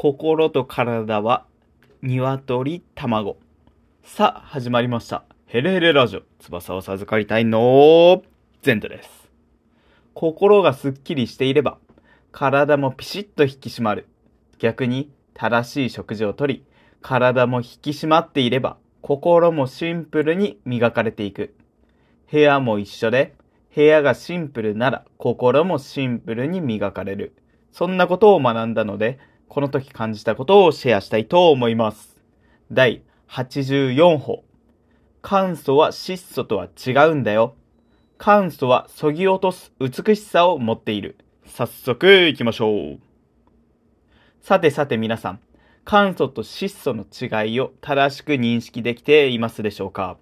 [0.00, 1.44] 心と体は
[2.02, 3.36] 鶏卵。
[4.04, 5.24] さあ、始まりました。
[5.46, 8.22] ヘレヘレラジオ、翼を授かりたいの
[8.62, 9.28] ゼントです。
[10.14, 11.78] 心がすっきりしていれば、
[12.30, 14.06] 体もピシッと引き締まる。
[14.60, 16.64] 逆に、正しい食事をとり、
[17.02, 21.56] 体も引き締まっていれば、心もシンプルに磨かれていく。
[22.30, 23.34] 部屋も一緒で、
[23.74, 27.34] 部屋がシンプルなら心もシンプルに磨かれる。
[27.72, 29.18] そんなことを学んだので、
[29.48, 32.16] この時感じたことをシェアしたいと思います。
[32.70, 34.44] 第84歩。
[35.22, 37.54] 簡素は質素とは違うんだよ。
[38.18, 41.16] 簡素は削ぎ落とす美しさを持っている。
[41.46, 42.98] 早速行きましょう。
[44.42, 45.40] さてさて皆さん、
[45.84, 50.18] 簡素と質素の違いを正しく認識できていますでしょうか？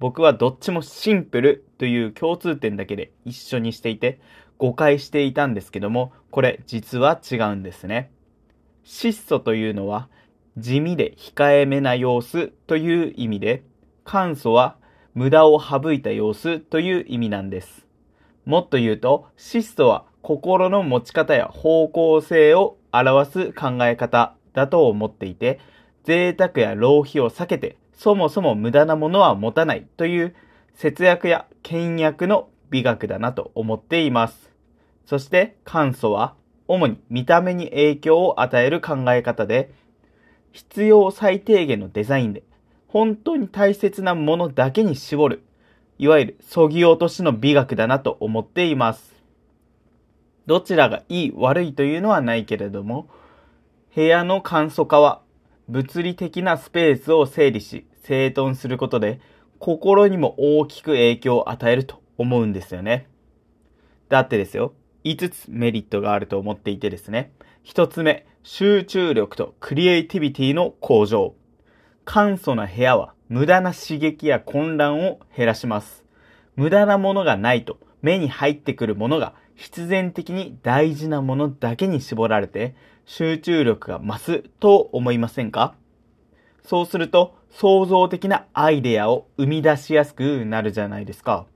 [0.00, 4.20] 僕はどっちもシンプルという共通点だけで一緒にしていて
[4.58, 8.10] 誤解していたんですけども、これ実は違うんですね。
[8.84, 10.08] 質素というのは
[10.56, 13.64] 地味で控えめな様子という意味で、
[14.04, 14.76] 簡素は
[15.14, 17.86] 無駄を省いた様子という意味なんです。
[18.44, 25.58] もっと言うと、質素は心の持ち方や方向性を表す考え方だと思っていて、
[26.04, 30.34] 贅沢や浪費を避けて、そもそも無駄なものは持たないという
[30.74, 34.50] 節約や倹約の美学だなと思っています。
[35.06, 36.34] そして、簡素は
[36.66, 39.72] 主に見た目に影響を与える考え方で、
[40.52, 42.42] 必要最低限のデザインで、
[42.88, 45.42] 本当に大切なものだけに絞る、
[45.98, 49.14] いわゆる削ぎ落としの美学だなと思っています。
[50.46, 53.08] どちらがいい悪いというのはないけれども、
[53.94, 55.22] 部屋の簡素化は
[55.68, 59.20] 物理的なスペースを整理し、整頓することで、
[59.58, 63.06] 心にも大きく影響を与えると思うんですよね。
[64.08, 67.32] だってですよ、5つメリットがあると思っていてですね。
[67.64, 71.34] 1つ目、集中力とクリエイティビティの向上。
[72.04, 76.04] 簡素な部屋は無駄な刺激や混乱を減らします。
[76.56, 82.74] 無駄なものがないと目に入ってくるものが必然的に大事なものだけに絞られて
[83.06, 85.74] 集中力が増すと思いませんか？
[86.64, 91.46] そうすると創造的なアイデアを生み出しやすくなるじゃないですか。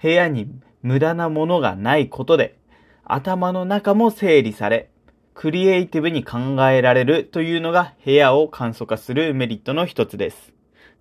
[0.00, 0.50] 部屋に
[0.86, 2.56] 無駄なものがないことで
[3.02, 4.88] 頭の中も整理され
[5.34, 6.38] クリエイティブに考
[6.70, 10.52] えられるというのが部屋を簡素化するメリットの一つです。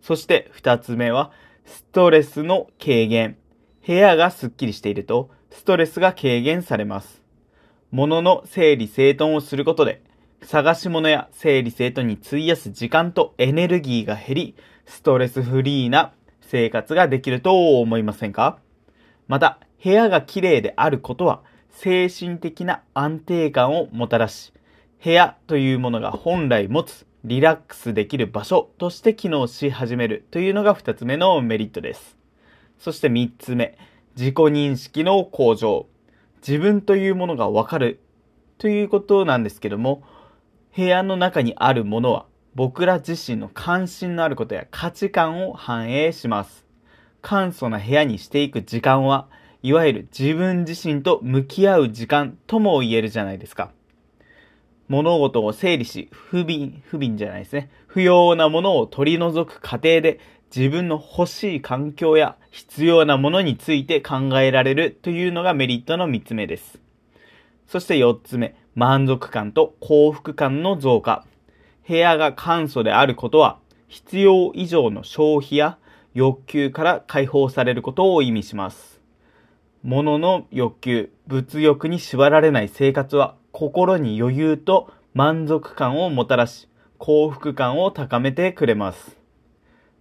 [0.01, 1.31] そして二つ目は
[1.65, 3.37] ストレスの軽減。
[3.85, 7.21] 部屋がスッキリしているとストレスが軽減されます。
[7.91, 10.01] 物の整理整頓をすることで
[10.41, 14.55] 探し物や整理整頓に費やす時間とエネルギーが減り
[14.87, 18.57] ストレスフリーな生活ができると思いませんか？
[19.27, 24.53] また部屋が綺麗であることは精神的な安定感をもたらし、
[25.03, 32.17] 部屋というものが本来持つリラックスできる場所として機能し始めるというのが二つ目のメリットです。
[32.79, 33.77] そして三つ目、
[34.15, 35.87] 自己認識の向上。
[36.47, 37.99] 自分というものがわかる
[38.59, 40.03] ということなんですけども、
[40.75, 46.65] 部屋の中にあるものは僕ら自身の関心のあることや価値観を反映します。
[47.21, 49.27] 簡素な部屋にしていく時間は、
[49.65, 53.71] いわゆる自分自身と向き合う時間とも言えるじゃないですか。
[54.89, 57.71] 物事を整理し、不憫、不憫じゃないですね。
[57.87, 60.19] 不要なものを取り除く過程で
[60.55, 66.79] 自分の欲しい環境や必要なものについて考えられるというのがメリットの3つ目です。
[67.65, 71.25] そして4つ目、満足感と幸福感の増加。
[71.87, 75.79] 部屋が簡素であることは必要以上の消費や
[76.13, 78.94] 欲求から解放されることを意味します。
[79.85, 89.15] 物の欲求、物欲に縛られない生活は心に余裕と満足感をもたらし、幸福感を高めてくれます。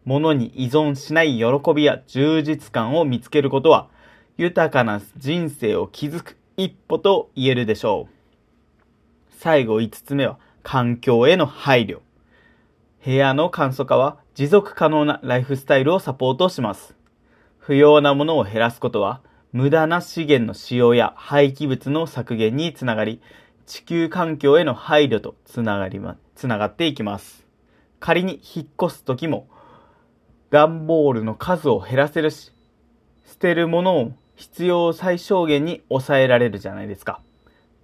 [0.07, 3.91] 物に依存しない喜びや充実感を見つけることは、
[4.39, 9.35] 豊かな人生を築く一歩と言えるでしょう。
[9.39, 11.99] 最後5つ目は、環境への配慮。
[13.05, 16.97] 部屋の簡素化は持続可能なライフスタイルをサポートします。
[17.59, 19.21] 不要なものを減らすことは、
[19.55, 23.21] 無駄な資源の使用や廃棄物の削減につながり、
[23.67, 27.47] 地球環境への配慮とつながりま、つながっていきます。
[28.01, 29.47] 仮に引っ越す時も、
[30.51, 32.51] 段ボールの数を減らせるし、
[33.25, 37.21] 捨てるものを必要最小限に抑えられるじゃないですか。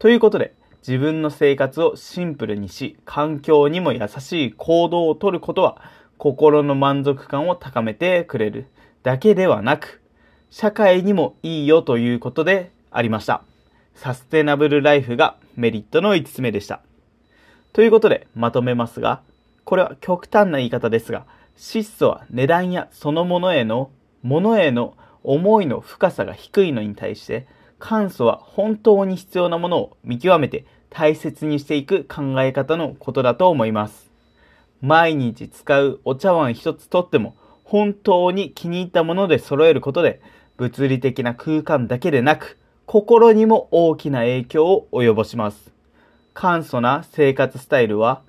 [0.01, 5.81] ということで、自分の生活をシンプルにし、環境にも優しい行動をとることは、
[6.19, 8.67] 心の満足感を高めてくれる
[9.05, 10.01] だけではなく、
[10.51, 13.43] 社会にもいいよということでありました。
[13.95, 16.81] サステナブルライフがメリットの5つ目でした。
[17.73, 19.23] ということで、まとめますが、
[19.65, 21.25] これは極端な言い方ですが、
[21.57, 23.91] 質素は値段やそのものへの、
[24.23, 27.47] ものへの思いの深さが低いのに対して、
[27.79, 34.11] 簡素は本当に必要なものを見極めて大切にしていく考え方のことだと思います。
[34.83, 40.21] 毎日使うお茶碗一つとっても本当に気に入ったもので揃えることで
[40.61, 45.73] 物理的な空間だけでなく心にも大きな影響を及ぼします。
[46.35, 48.21] 簡素な生活スタイルは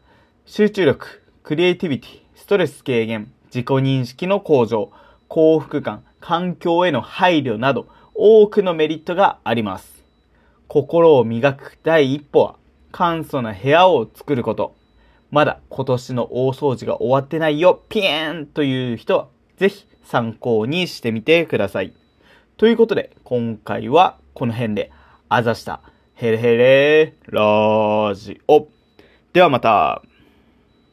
[0.45, 4.93] 集中力、クリエイティビティ、ストレス軽減、自己認識の向上、
[5.27, 10.01] 幸福感、環境への配慮など多くのメリットがあります。
[10.69, 12.55] 心を磨く第一歩は
[12.93, 14.73] 簡素な部屋を作ること。
[15.31, 21.91] まだ今年の大掃除が終わってないよ、ピエーンという人は、ぜひ参考にしてみてください。
[22.61, 24.91] ということで、今回はこの辺で、
[25.29, 25.81] あざした、
[26.13, 28.67] ヘレヘレラジオ。
[29.33, 30.03] ではまた。